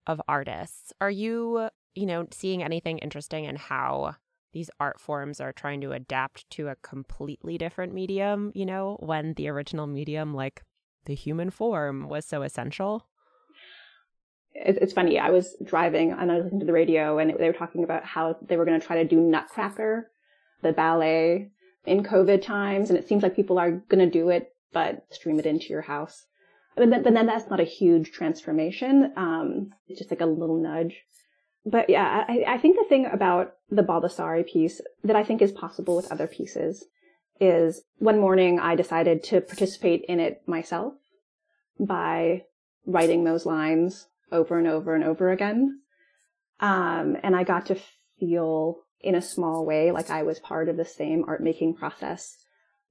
of 0.06 0.22
artists. 0.28 0.92
Are 1.00 1.10
you, 1.10 1.70
you 1.96 2.06
know, 2.06 2.28
seeing 2.32 2.62
anything 2.62 2.98
interesting 2.98 3.46
in 3.46 3.56
how 3.56 4.16
these 4.52 4.70
art 4.80 5.00
forms 5.00 5.42
are 5.42 5.52
trying 5.52 5.82
to 5.82 5.92
adapt 5.92 6.50
to 6.52 6.68
a 6.68 6.76
completely 6.76 7.58
different 7.58 7.94
medium, 7.94 8.52
you 8.54 8.66
know, 8.66 8.98
when 9.00 9.34
the 9.34 9.48
original 9.50 9.88
medium, 9.88 10.34
like 10.34 10.62
the 11.06 11.16
human 11.16 11.50
form, 11.50 12.08
was 12.08 12.26
so 12.26 12.42
essential? 12.42 13.08
It's 14.56 14.94
funny. 14.94 15.18
I 15.18 15.32
was 15.32 15.56
driving 15.64 16.12
and 16.12 16.32
I 16.32 16.36
was 16.36 16.44
listening 16.44 16.60
to 16.62 16.66
the 16.66 16.74
radio 16.74 17.18
and 17.18 17.34
they 17.40 17.48
were 17.48 17.54
talking 17.54 17.84
about 17.84 18.06
how 18.06 18.38
they 18.42 18.56
were 18.56 18.66
going 18.66 18.80
to 18.80 18.86
try 18.86 19.02
to 19.02 19.08
do 19.08 19.20
Nutcracker, 19.20 20.12
the 20.62 20.72
ballet 20.72 21.50
in 21.86 22.04
COVID 22.04 22.44
times. 22.44 22.90
And 22.90 23.00
it 23.00 23.08
seems 23.08 23.24
like 23.24 23.36
people 23.36 23.58
are 23.58 23.72
going 23.72 24.06
to 24.06 24.10
do 24.10 24.30
it, 24.30 24.54
but 24.72 25.06
stream 25.10 25.40
it 25.40 25.48
into 25.48 25.70
your 25.70 25.82
house. 25.82 26.26
But 26.76 26.90
then, 26.90 27.04
but 27.04 27.14
then 27.14 27.26
that's 27.26 27.50
not 27.50 27.60
a 27.60 27.66
huge 27.66 28.12
transformation. 28.12 29.12
Um, 29.18 29.72
it's 29.88 30.00
just 30.00 30.12
like 30.12 30.22
a 30.22 30.26
little 30.26 30.62
nudge 30.62 31.04
but 31.66 31.90
yeah, 31.90 32.26
I, 32.28 32.44
I 32.48 32.58
think 32.58 32.78
the 32.78 32.86
thing 32.90 33.06
about 33.06 33.54
the 33.70 33.84
Baldessari 33.84 34.46
piece 34.46 34.82
that 35.04 35.16
I 35.16 35.24
think 35.24 35.42
is 35.42 35.52
possible 35.52 35.96
with 35.96 36.12
other 36.12 36.28
pieces 36.28 36.86
is 37.40 37.84
one 37.98 38.20
morning 38.20 38.60
I 38.60 38.76
decided 38.76 39.24
to 39.26 39.42
participate 39.42 40.06
in 40.08 40.20
it 40.20 40.42
myself 40.48 40.94
by 41.80 42.44
writing 42.86 43.24
those 43.24 43.46
lines 43.46 44.08
over 44.32 44.58
and 44.58 44.68
over 44.68 44.96
and 44.96 45.04
over 45.04 45.32
again. 45.32 45.82
Um, 46.60 47.18
and 47.24 47.36
I 47.36 47.44
got 47.44 47.66
to 47.68 47.78
feel 48.20 48.80
in 49.02 49.16
a 49.16 49.22
small 49.22 49.66
way 49.66 49.92
like 49.92 50.10
I 50.10 50.24
was 50.24 50.40
part 50.40 50.70
of 50.70 50.78
the 50.78 50.86
same 50.86 51.26
art 51.28 51.42
making 51.42 51.76
process 51.76 52.38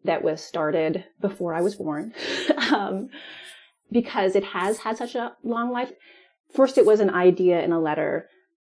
that 0.04 0.22
was 0.22 0.42
started 0.42 1.04
before 1.20 1.54
I 1.54 1.62
was 1.62 1.76
born. 1.76 2.12
um, 2.72 3.08
because 3.90 4.34
it 4.34 4.44
has 4.44 4.78
had 4.78 4.96
such 4.96 5.14
a 5.14 5.36
long 5.42 5.70
life. 5.70 5.92
First, 6.54 6.76
it 6.76 6.86
was 6.86 7.00
an 7.00 7.10
idea 7.10 7.62
in 7.62 7.72
a 7.72 7.80
letter 7.80 8.28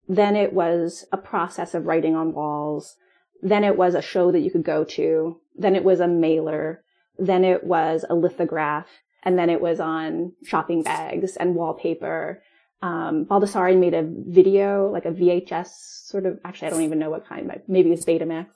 then 0.08 0.36
it 0.36 0.54
was 0.54 1.06
a 1.12 1.18
process 1.18 1.74
of 1.74 1.86
writing 1.86 2.16
on 2.16 2.34
walls. 2.34 2.96
Then 3.42 3.64
it 3.64 3.78
was 3.78 3.96
a 3.96 4.02
show 4.02 4.32
that 4.32 4.40
you 4.40 4.52
could 4.52 4.64
go 4.64 4.84
to. 4.84 5.40
Then 5.56 5.76
it 5.76 5.84
was 5.84 6.00
a 6.00 6.08
mailer. 6.08 6.84
Then 7.18 7.44
it 7.44 7.64
was 7.64 8.06
a 8.10 8.16
lithograph. 8.16 8.88
And 9.24 9.38
then 9.38 9.50
it 9.50 9.62
was 9.62 9.80
on 9.80 10.34
shopping 10.44 10.84
bags 10.84 11.38
and 11.38 11.56
wallpaper. 11.56 12.44
Um, 12.82 13.26
Baldessari 13.26 13.78
made 13.80 13.94
a 13.94 14.04
video, 14.06 14.92
like 14.92 15.06
a 15.06 15.12
VHS 15.12 15.70
sort 16.06 16.26
of, 16.26 16.40
actually, 16.44 16.68
I 16.68 16.72
don't 16.72 16.82
even 16.82 17.00
know 17.00 17.10
what 17.10 17.28
kind, 17.28 17.48
but 17.48 17.64
maybe 17.68 17.92
it's 17.92 18.06
Betamax 18.06 18.48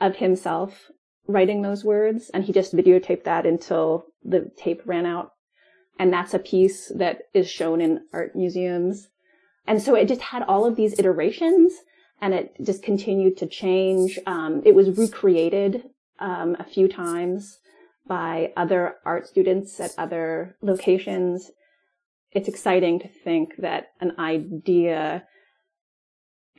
of 0.00 0.16
himself 0.16 0.90
writing 1.26 1.62
those 1.62 1.84
words. 1.84 2.30
And 2.32 2.44
he 2.44 2.52
just 2.52 2.74
videotaped 2.74 3.24
that 3.24 3.44
until 3.44 4.06
the 4.22 4.50
tape 4.56 4.82
ran 4.86 5.04
out. 5.04 5.32
And 5.98 6.12
that's 6.12 6.34
a 6.34 6.38
piece 6.38 6.90
that 6.96 7.22
is 7.34 7.48
shown 7.48 7.80
in 7.80 8.00
art 8.12 8.34
museums. 8.34 9.08
And 9.66 9.80
so 9.80 9.94
it 9.94 10.08
just 10.08 10.20
had 10.22 10.42
all 10.42 10.64
of 10.66 10.76
these 10.76 10.98
iterations 10.98 11.74
and 12.20 12.34
it 12.34 12.54
just 12.62 12.82
continued 12.82 13.36
to 13.38 13.46
change. 13.46 14.18
Um, 14.26 14.62
it 14.64 14.74
was 14.74 14.96
recreated 14.96 15.84
um, 16.18 16.56
a 16.58 16.64
few 16.64 16.88
times 16.88 17.58
by 18.06 18.52
other 18.56 18.96
art 19.04 19.26
students 19.26 19.80
at 19.80 19.92
other 19.96 20.56
locations. 20.60 21.50
It's 22.32 22.48
exciting 22.48 23.00
to 23.00 23.08
think 23.08 23.56
that 23.58 23.88
an 24.00 24.12
idea 24.18 25.24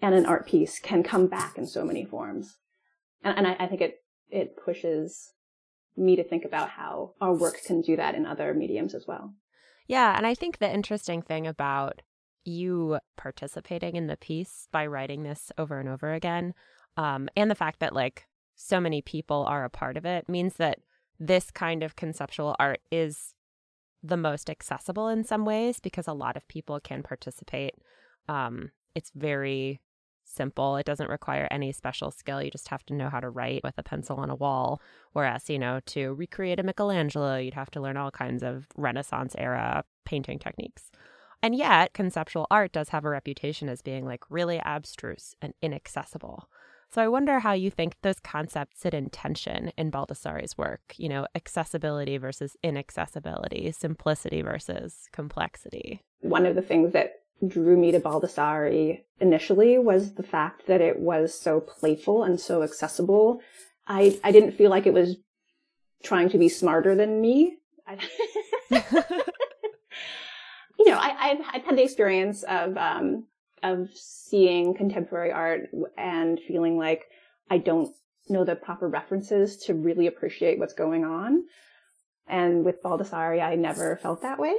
and 0.02 0.16
an 0.16 0.26
art 0.26 0.48
piece 0.48 0.80
can 0.80 1.04
come 1.04 1.28
back 1.28 1.58
in 1.58 1.68
so 1.68 1.86
many 1.86 2.06
forms. 2.06 2.58
And, 3.24 3.38
and 3.38 3.48
I, 3.48 3.56
I 3.60 3.68
think 3.68 3.82
it, 3.82 3.96
it 4.30 4.56
pushes 4.58 5.32
me 5.98 6.16
to 6.16 6.24
think 6.24 6.46
about 6.46 6.70
how 6.70 7.14
our 7.22 7.34
work 7.34 7.62
can 7.66 7.82
do 7.82 7.96
that 7.96 8.16
in 8.16 8.26
other 8.26 8.54
mediums 8.54 8.94
as 8.94 9.06
well. 9.08 9.34
Yeah. 9.88 10.18
And 10.18 10.26
I 10.26 10.34
think 10.34 10.58
the 10.58 10.74
interesting 10.74 11.22
thing 11.22 11.48
about 11.48 12.02
you 12.44 13.00
participating 13.18 13.96
in 13.96 14.08
the 14.08 14.18
piece 14.18 14.68
by 14.72 14.86
writing 14.86 15.24
this 15.24 15.52
over 15.58 15.80
and 15.80 15.90
over 15.90 16.14
again, 16.14 16.54
um, 16.98 17.30
and 17.36 17.50
the 17.50 17.56
fact 17.56 17.80
that 17.80 17.94
like 17.94 18.26
so 18.56 18.80
many 18.80 19.02
people 19.02 19.46
are 19.48 19.66
a 19.66 19.70
part 19.70 19.98
of 19.98 20.06
it 20.06 20.30
means 20.30 20.56
that 20.56 20.80
this 21.20 21.52
kind 21.52 21.84
of 21.84 21.96
conceptual 21.96 22.56
art 22.60 22.82
is 22.92 23.34
the 24.04 24.18
most 24.18 24.50
accessible 24.50 25.08
in 25.08 25.24
some 25.24 25.46
ways 25.46 25.80
because 25.80 26.08
a 26.08 26.14
lot 26.14 26.38
of 26.38 26.48
people 26.48 26.80
can 26.80 27.04
participate. 27.04 27.76
Um, 28.28 28.72
it's 28.94 29.12
very 29.16 29.82
simple. 30.24 30.76
It 30.78 30.86
doesn't 30.86 31.10
require 31.10 31.48
any 31.52 31.72
special 31.72 32.12
skill. 32.12 32.42
You 32.42 32.52
just 32.52 32.70
have 32.70 32.86
to 32.88 32.94
know 32.94 33.10
how 33.10 33.20
to 33.20 33.30
write 33.30 33.64
with 33.64 33.78
a 33.78 33.84
pencil 33.84 34.18
on 34.18 34.30
a 34.30 34.36
wall. 34.36 34.82
Whereas, 35.14 35.50
you 35.50 35.60
know, 35.60 35.80
to 35.88 36.14
recreate 36.14 36.60
a 36.60 36.64
Michelangelo, 36.64 37.38
you'd 37.38 37.54
have 37.54 37.72
to 37.72 37.82
learn 37.82 37.98
all 37.98 38.12
kinds 38.12 38.44
of 38.44 38.68
Renaissance 38.76 39.36
era 39.38 39.84
painting 40.06 40.40
techniques. 40.40 40.92
And 41.42 41.56
yet, 41.56 41.94
conceptual 41.94 42.48
art 42.50 42.72
does 42.72 42.90
have 42.90 43.06
a 43.06 43.10
reputation 43.10 43.70
as 43.70 43.82
being 43.82 44.06
like 44.06 44.24
really 44.30 44.60
abstruse 44.66 45.36
and 45.42 45.54
inaccessible. 45.62 46.50
So 46.92 47.02
I 47.02 47.08
wonder 47.08 47.40
how 47.40 47.54
you 47.54 47.70
think 47.70 47.96
those 48.02 48.20
concepts 48.20 48.80
sit 48.80 48.94
in 48.94 49.10
tension 49.10 49.72
in 49.78 49.92
Baldessari's 49.92 50.58
work, 50.58 50.82
you 50.98 51.10
know, 51.10 51.28
accessibility 51.36 52.18
versus 52.18 52.56
inaccessibility, 52.64 53.72
simplicity 53.72 54.42
versus 54.42 55.10
complexity. 55.12 56.02
One 56.22 56.46
of 56.46 56.56
the 56.56 56.62
things 56.62 56.94
that 56.94 57.16
drew 57.46 57.76
me 57.78 57.92
to 57.92 58.00
Baldessari 58.00 59.02
initially 59.20 59.78
was 59.78 60.14
the 60.14 60.24
fact 60.24 60.68
that 60.68 60.82
it 60.82 61.00
was 61.00 61.38
so 61.38 61.60
playful 61.60 62.24
and 62.24 62.40
so 62.40 62.64
accessible. 62.64 63.42
I, 63.88 64.20
I 64.24 64.32
didn't 64.32 64.54
feel 64.54 64.70
like 64.70 64.88
it 64.88 64.94
was 64.94 65.18
trying 66.04 66.30
to 66.30 66.38
be 66.38 66.50
smarter 66.50 66.96
than 66.96 67.20
me. 67.20 67.58
you 68.70 68.80
know, 70.88 70.98
I, 70.98 71.28
have 71.28 71.46
I've 71.54 71.64
had 71.64 71.78
the 71.78 71.84
experience 71.84 72.44
of, 72.44 72.78
um, 72.78 73.26
of 73.66 73.90
seeing 73.94 74.76
contemporary 74.76 75.32
art 75.32 75.70
and 75.98 76.40
feeling 76.48 76.78
like 76.78 77.06
I 77.50 77.58
don't 77.58 77.94
know 78.30 78.44
the 78.44 78.56
proper 78.56 78.88
references 78.88 79.58
to 79.66 79.74
really 79.74 80.08
appreciate 80.08 80.60
what's 80.60 80.74
going 80.74 81.04
on. 81.04 81.44
And 82.28 82.66
with 82.66 82.82
Baldessari, 82.84 83.42
I 83.42 83.56
never 83.56 83.98
felt 84.02 84.22
that 84.22 84.40
way. 84.40 84.56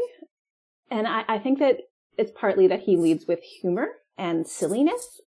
And 0.90 1.06
I, 1.06 1.24
I 1.28 1.38
think 1.38 1.58
that 1.58 1.78
it's 2.16 2.30
partly 2.30 2.68
that 2.68 2.82
he 2.82 2.96
leads 2.96 3.26
with 3.26 3.40
humor 3.42 3.88
and 4.16 4.46
silliness. 4.46 5.20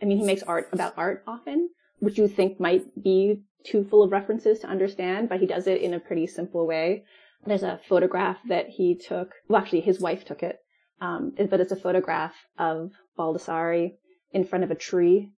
I 0.00 0.06
mean, 0.06 0.18
he 0.18 0.24
makes 0.24 0.42
art 0.42 0.68
about 0.72 0.94
art 0.96 1.22
often, 1.26 1.70
which 1.98 2.18
you 2.18 2.26
think 2.26 2.58
might 2.58 3.02
be 3.02 3.42
too 3.64 3.84
full 3.84 4.02
of 4.02 4.12
references 4.12 4.58
to 4.60 4.66
understand, 4.66 5.28
but 5.28 5.40
he 5.40 5.46
does 5.46 5.66
it 5.66 5.80
in 5.80 5.94
a 5.94 6.00
pretty 6.00 6.26
simple 6.26 6.66
way. 6.66 7.04
There's 7.46 7.62
a 7.62 7.80
photograph 7.86 8.38
that 8.48 8.70
he 8.70 8.94
took. 8.94 9.32
Well, 9.48 9.60
actually, 9.60 9.82
his 9.82 10.00
wife 10.00 10.24
took 10.24 10.42
it. 10.42 10.63
Um, 11.00 11.32
but 11.50 11.60
it's 11.60 11.72
a 11.72 11.76
photograph 11.76 12.34
of 12.58 12.92
Baldessari 13.18 13.94
in 14.30 14.44
front 14.44 14.64
of 14.64 14.70
a 14.70 14.76
tree, 14.76 15.30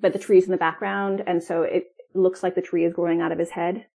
but 0.00 0.12
the 0.12 0.18
tree 0.18 0.38
is 0.38 0.44
in 0.44 0.50
the 0.50 0.56
background. 0.56 1.22
And 1.26 1.42
so 1.42 1.62
it 1.62 1.86
looks 2.14 2.42
like 2.42 2.54
the 2.54 2.62
tree 2.62 2.84
is 2.84 2.94
growing 2.94 3.20
out 3.20 3.32
of 3.32 3.38
his 3.38 3.50
head. 3.50 3.86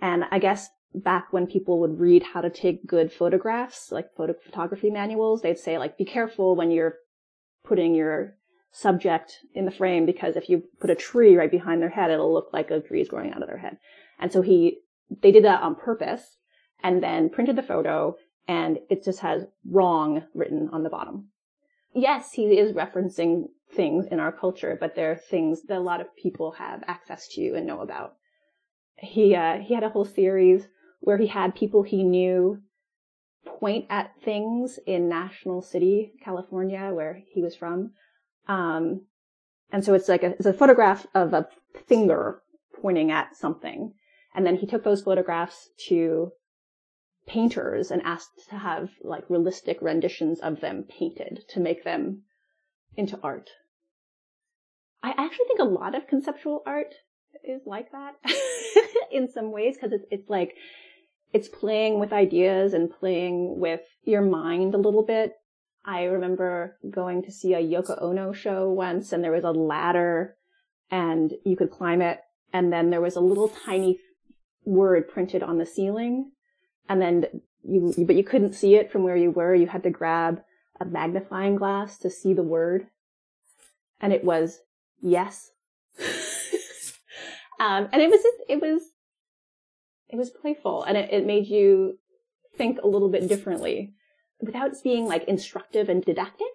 And 0.00 0.24
I 0.30 0.38
guess 0.38 0.68
back 0.94 1.32
when 1.32 1.46
people 1.46 1.80
would 1.80 1.98
read 1.98 2.22
how 2.22 2.40
to 2.40 2.50
take 2.50 2.86
good 2.86 3.12
photographs, 3.12 3.90
like 3.92 4.14
photo 4.16 4.34
photography 4.44 4.90
manuals, 4.90 5.42
they'd 5.42 5.58
say 5.58 5.78
like, 5.78 5.98
be 5.98 6.04
careful 6.04 6.56
when 6.56 6.70
you're 6.70 6.96
putting 7.64 7.94
your 7.94 8.34
subject 8.72 9.38
in 9.54 9.64
the 9.64 9.70
frame 9.70 10.06
because 10.06 10.36
if 10.36 10.48
you 10.48 10.62
put 10.80 10.90
a 10.90 10.94
tree 10.94 11.36
right 11.36 11.50
behind 11.50 11.80
their 11.80 11.88
head, 11.88 12.10
it'll 12.10 12.32
look 12.32 12.50
like 12.52 12.70
a 12.70 12.80
tree 12.80 13.00
is 13.00 13.08
growing 13.08 13.32
out 13.32 13.42
of 13.42 13.48
their 13.48 13.58
head. 13.58 13.78
And 14.18 14.32
so 14.32 14.42
he, 14.42 14.78
they 15.22 15.32
did 15.32 15.44
that 15.44 15.62
on 15.62 15.74
purpose 15.74 16.36
and 16.82 17.02
then 17.02 17.30
printed 17.30 17.56
the 17.56 17.62
photo 17.62 18.16
and 18.48 18.78
it 18.88 19.04
just 19.04 19.20
has 19.20 19.44
wrong 19.68 20.22
written 20.34 20.68
on 20.72 20.82
the 20.82 20.90
bottom. 20.90 21.28
Yes, 21.94 22.32
he 22.32 22.58
is 22.58 22.72
referencing 22.72 23.46
things 23.72 24.06
in 24.10 24.20
our 24.20 24.32
culture, 24.32 24.76
but 24.78 24.94
they're 24.94 25.16
things 25.16 25.62
that 25.62 25.78
a 25.78 25.80
lot 25.80 26.00
of 26.00 26.14
people 26.16 26.52
have 26.52 26.84
access 26.86 27.28
to 27.28 27.54
and 27.54 27.66
know 27.66 27.80
about. 27.80 28.14
He, 28.98 29.34
uh, 29.34 29.58
he 29.58 29.74
had 29.74 29.82
a 29.82 29.88
whole 29.88 30.04
series 30.04 30.68
where 31.00 31.18
he 31.18 31.26
had 31.26 31.54
people 31.54 31.82
he 31.82 32.02
knew 32.02 32.60
point 33.46 33.86
at 33.90 34.12
things 34.22 34.78
in 34.86 35.08
National 35.08 35.62
City, 35.62 36.12
California, 36.22 36.90
where 36.92 37.22
he 37.32 37.42
was 37.42 37.54
from. 37.54 37.92
Um, 38.48 39.02
and 39.72 39.84
so 39.84 39.94
it's 39.94 40.08
like 40.08 40.22
a, 40.22 40.30
it's 40.30 40.46
a 40.46 40.52
photograph 40.52 41.06
of 41.14 41.32
a 41.32 41.48
finger 41.86 42.42
pointing 42.80 43.10
at 43.10 43.36
something. 43.36 43.92
And 44.34 44.46
then 44.46 44.56
he 44.56 44.66
took 44.66 44.84
those 44.84 45.02
photographs 45.02 45.70
to 45.88 46.32
painters 47.26 47.90
and 47.90 48.02
asked 48.02 48.48
to 48.50 48.56
have 48.56 48.90
like 49.02 49.28
realistic 49.28 49.78
renditions 49.80 50.40
of 50.40 50.60
them 50.60 50.84
painted 50.84 51.44
to 51.48 51.60
make 51.60 51.84
them 51.84 52.22
into 52.96 53.18
art. 53.22 53.50
I 55.02 55.10
actually 55.10 55.46
think 55.46 55.60
a 55.60 55.64
lot 55.64 55.94
of 55.94 56.06
conceptual 56.06 56.62
art 56.66 56.94
is 57.44 57.62
like 57.66 57.90
that 57.92 58.14
in 59.12 59.28
some 59.30 59.52
ways 59.52 59.76
because 59.76 59.92
it's 59.92 60.06
it's 60.10 60.30
like 60.30 60.54
it's 61.32 61.48
playing 61.48 62.00
with 62.00 62.12
ideas 62.12 62.72
and 62.72 62.90
playing 62.90 63.58
with 63.58 63.82
your 64.04 64.22
mind 64.22 64.74
a 64.74 64.78
little 64.78 65.04
bit. 65.04 65.32
I 65.84 66.04
remember 66.04 66.78
going 66.88 67.22
to 67.24 67.32
see 67.32 67.54
a 67.54 67.62
Yoko 67.62 68.00
Ono 68.02 68.32
show 68.32 68.70
once 68.70 69.12
and 69.12 69.22
there 69.22 69.32
was 69.32 69.44
a 69.44 69.50
ladder 69.50 70.36
and 70.90 71.32
you 71.44 71.56
could 71.56 71.70
climb 71.70 72.02
it 72.02 72.20
and 72.52 72.72
then 72.72 72.90
there 72.90 73.00
was 73.00 73.16
a 73.16 73.20
little 73.20 73.48
tiny 73.48 73.98
word 74.64 75.08
printed 75.08 75.42
on 75.42 75.58
the 75.58 75.66
ceiling 75.66 76.32
and 76.88 77.00
then 77.00 77.26
you, 77.62 77.94
but 77.98 78.16
you 78.16 78.24
couldn't 78.24 78.54
see 78.54 78.76
it 78.76 78.90
from 78.90 79.02
where 79.02 79.16
you 79.16 79.30
were. 79.30 79.54
You 79.54 79.66
had 79.66 79.82
to 79.84 79.90
grab 79.90 80.42
a 80.80 80.84
magnifying 80.84 81.56
glass 81.56 81.98
to 81.98 82.10
see 82.10 82.32
the 82.32 82.42
word. 82.42 82.86
And 84.00 84.12
it 84.12 84.24
was 84.24 84.60
yes. 85.00 85.50
um, 87.60 87.88
and 87.92 88.02
it 88.02 88.10
was, 88.10 88.20
it 88.48 88.60
was, 88.60 88.82
it 90.08 90.16
was 90.16 90.30
playful 90.30 90.84
and 90.84 90.96
it, 90.96 91.12
it 91.12 91.26
made 91.26 91.46
you 91.46 91.98
think 92.56 92.78
a 92.82 92.86
little 92.86 93.08
bit 93.08 93.28
differently 93.28 93.94
without 94.40 94.72
being 94.84 95.06
like 95.06 95.24
instructive 95.24 95.88
and 95.88 96.04
didactic. 96.04 96.46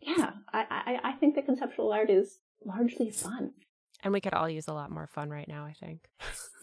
Yeah, 0.00 0.32
I, 0.52 0.66
I, 0.70 1.00
I 1.10 1.12
think 1.12 1.34
that 1.36 1.46
conceptual 1.46 1.92
art 1.92 2.10
is 2.10 2.40
largely 2.64 3.10
fun. 3.10 3.52
And 4.02 4.12
we 4.12 4.20
could 4.20 4.34
all 4.34 4.50
use 4.50 4.68
a 4.68 4.74
lot 4.74 4.90
more 4.90 5.06
fun 5.06 5.30
right 5.30 5.48
now, 5.48 5.64
I 5.64 5.72
think. 5.72 6.00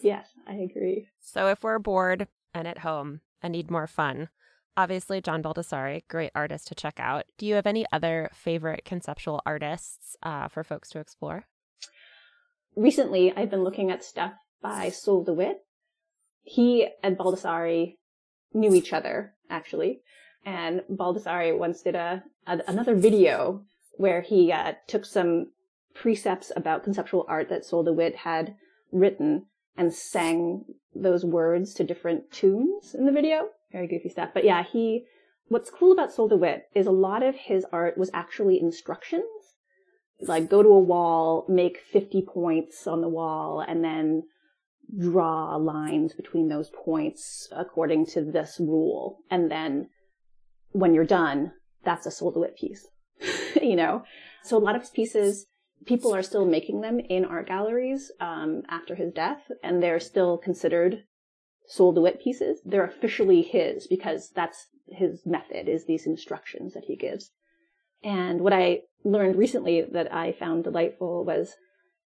yes, 0.02 0.28
I 0.46 0.54
agree. 0.54 1.08
So 1.20 1.48
if 1.48 1.64
we're 1.64 1.80
bored 1.80 2.28
and 2.54 2.68
at 2.68 2.78
home 2.78 3.20
and 3.42 3.52
need 3.52 3.70
more 3.70 3.86
fun, 3.86 4.28
obviously 4.76 5.20
John 5.20 5.42
Baldessari, 5.42 6.02
great 6.08 6.32
artist 6.34 6.68
to 6.68 6.74
check 6.74 6.98
out. 6.98 7.24
Do 7.38 7.46
you 7.46 7.54
have 7.54 7.66
any 7.66 7.84
other 7.92 8.30
favorite 8.32 8.84
conceptual 8.84 9.42
artists 9.44 10.16
uh, 10.22 10.48
for 10.48 10.64
folks 10.64 10.88
to 10.90 11.00
explore? 11.00 11.44
Recently, 12.76 13.32
I've 13.36 13.50
been 13.50 13.64
looking 13.64 13.90
at 13.90 14.04
stuff 14.04 14.32
by 14.62 14.88
Sol 14.88 15.24
LeWitt. 15.24 15.58
He 16.42 16.88
and 17.02 17.18
Baldessari 17.18 17.96
knew 18.54 18.74
each 18.74 18.92
other, 18.92 19.34
actually. 19.50 20.00
And 20.44 20.82
Baldessari 20.90 21.56
once 21.56 21.82
did 21.82 21.94
a, 21.94 22.24
a 22.46 22.60
another 22.66 22.94
video 22.94 23.64
where 23.96 24.22
he 24.22 24.50
uh, 24.50 24.72
took 24.86 25.04
some 25.04 25.52
precepts 25.94 26.50
about 26.56 26.82
conceptual 26.82 27.26
art 27.28 27.50
that 27.50 27.64
Sol 27.64 27.84
LeWitt 27.84 28.16
had 28.16 28.56
written 28.90 29.46
and 29.76 29.92
sang 29.92 30.64
those 30.94 31.24
words 31.24 31.74
to 31.74 31.84
different 31.84 32.30
tunes 32.30 32.94
in 32.94 33.06
the 33.06 33.12
video. 33.12 33.48
Very 33.72 33.86
goofy 33.86 34.08
stuff. 34.08 34.30
But 34.34 34.44
yeah, 34.44 34.62
he, 34.62 35.04
what's 35.48 35.70
cool 35.70 35.92
about 35.92 36.12
Sol 36.12 36.28
LeWitt 36.28 36.64
is 36.74 36.86
a 36.86 36.92
lot 36.92 37.22
of 37.22 37.34
his 37.34 37.64
art 37.72 37.96
was 37.96 38.10
actually 38.12 38.60
instructions. 38.60 39.24
Like 40.20 40.48
go 40.48 40.62
to 40.62 40.68
a 40.68 40.78
wall, 40.78 41.46
make 41.48 41.78
50 41.78 42.22
points 42.32 42.86
on 42.86 43.00
the 43.00 43.08
wall, 43.08 43.64
and 43.66 43.82
then 43.82 44.24
draw 44.98 45.56
lines 45.56 46.12
between 46.12 46.48
those 46.48 46.70
points 46.84 47.48
according 47.50 48.06
to 48.06 48.22
this 48.22 48.58
rule. 48.60 49.18
And 49.30 49.50
then 49.50 49.88
when 50.72 50.94
you're 50.94 51.04
done, 51.04 51.52
that's 51.84 52.06
a 52.06 52.10
Sol 52.10 52.32
LeWitt 52.32 52.56
piece. 52.56 52.86
you 53.62 53.76
know? 53.76 54.04
So 54.44 54.56
a 54.56 54.60
lot 54.60 54.76
of 54.76 54.82
his 54.82 54.90
pieces 54.90 55.46
people 55.86 56.14
are 56.14 56.22
still 56.22 56.44
making 56.44 56.80
them 56.80 56.98
in 57.00 57.24
art 57.24 57.46
galleries 57.46 58.10
um, 58.20 58.62
after 58.68 58.94
his 58.94 59.12
death, 59.12 59.50
and 59.62 59.82
they're 59.82 60.00
still 60.00 60.38
considered 60.38 61.04
Sol 61.66 61.94
LeWitt 61.94 62.20
pieces. 62.22 62.60
They're 62.64 62.84
officially 62.84 63.42
his 63.42 63.86
because 63.86 64.30
that's 64.34 64.66
his 64.88 65.24
method 65.24 65.68
is 65.68 65.86
these 65.86 66.06
instructions 66.06 66.74
that 66.74 66.84
he 66.84 66.96
gives. 66.96 67.30
And 68.02 68.40
what 68.40 68.52
I 68.52 68.82
learned 69.04 69.36
recently 69.36 69.82
that 69.82 70.12
I 70.12 70.32
found 70.32 70.64
delightful 70.64 71.24
was 71.24 71.54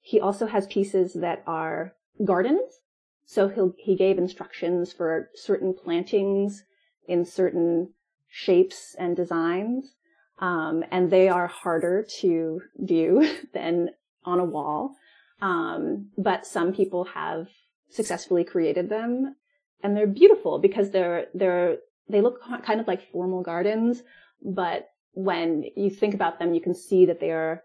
he 0.00 0.20
also 0.20 0.46
has 0.46 0.66
pieces 0.66 1.14
that 1.14 1.42
are 1.46 1.94
gardens. 2.24 2.80
So 3.24 3.48
he 3.48 3.92
he 3.92 3.96
gave 3.96 4.18
instructions 4.18 4.92
for 4.92 5.30
certain 5.34 5.74
plantings 5.74 6.64
in 7.06 7.24
certain 7.24 7.94
shapes 8.28 8.94
and 8.98 9.16
designs. 9.16 9.94
Um, 10.40 10.84
and 10.90 11.10
they 11.10 11.28
are 11.28 11.46
harder 11.46 12.06
to 12.20 12.62
view 12.76 13.28
than 13.54 13.90
on 14.24 14.40
a 14.40 14.44
wall. 14.44 14.94
Um, 15.40 16.10
but 16.16 16.46
some 16.46 16.72
people 16.72 17.04
have 17.04 17.48
successfully 17.90 18.44
created 18.44 18.88
them 18.88 19.36
and 19.82 19.96
they're 19.96 20.06
beautiful 20.06 20.58
because 20.58 20.90
they're, 20.90 21.26
they're, 21.34 21.76
they 22.08 22.20
look 22.20 22.42
kind 22.64 22.80
of 22.80 22.88
like 22.88 23.10
formal 23.12 23.42
gardens, 23.42 24.02
but 24.42 24.90
when 25.12 25.64
you 25.76 25.90
think 25.90 26.14
about 26.14 26.38
them, 26.38 26.54
you 26.54 26.60
can 26.60 26.74
see 26.74 27.06
that 27.06 27.20
they 27.20 27.30
are 27.30 27.62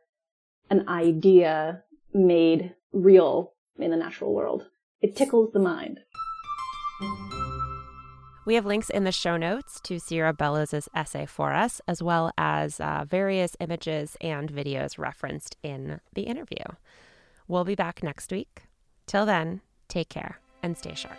an 0.70 0.88
idea 0.88 1.84
made 2.14 2.74
real 2.92 3.54
in 3.78 3.92
the 3.92 3.98
natural 3.98 4.34
world. 4.34 4.68
It 5.02 5.16
tickles 5.16 5.52
the 5.52 5.60
mind. 5.60 6.00
We 8.46 8.56
have 8.56 8.66
links 8.66 8.90
in 8.90 9.06
the 9.06 9.12
show 9.12 9.38
notes 9.38 9.80
to 9.84 10.00
Sierra 10.00 10.34
Bellows' 10.34 10.90
essay 10.94 11.26
for 11.26 11.54
us, 11.54 11.80
as 11.88 12.04
well 12.04 12.32
as 12.38 12.80
uh, 12.80 13.06
various 13.08 13.56
images 13.62 14.18
and 14.20 14.52
videos 14.52 14.98
referenced 14.98 15.56
in 15.64 16.02
the 16.14 16.24
interview. 16.24 16.66
We'll 17.48 17.64
be 17.64 17.76
back 17.76 18.04
next 18.04 18.32
week. 18.32 18.64
Till 19.08 19.26
then, 19.26 19.62
take 19.88 20.10
care 20.10 20.40
and 20.62 20.78
stay 20.78 20.94
sharp. 20.94 21.18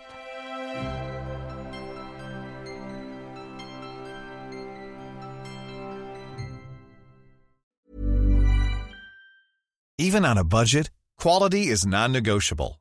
Even 9.97 10.25
on 10.27 10.37
a 10.37 10.45
budget, 10.45 10.91
quality 11.19 11.69
is 11.69 11.87
non 11.87 12.13
negotiable. 12.13 12.81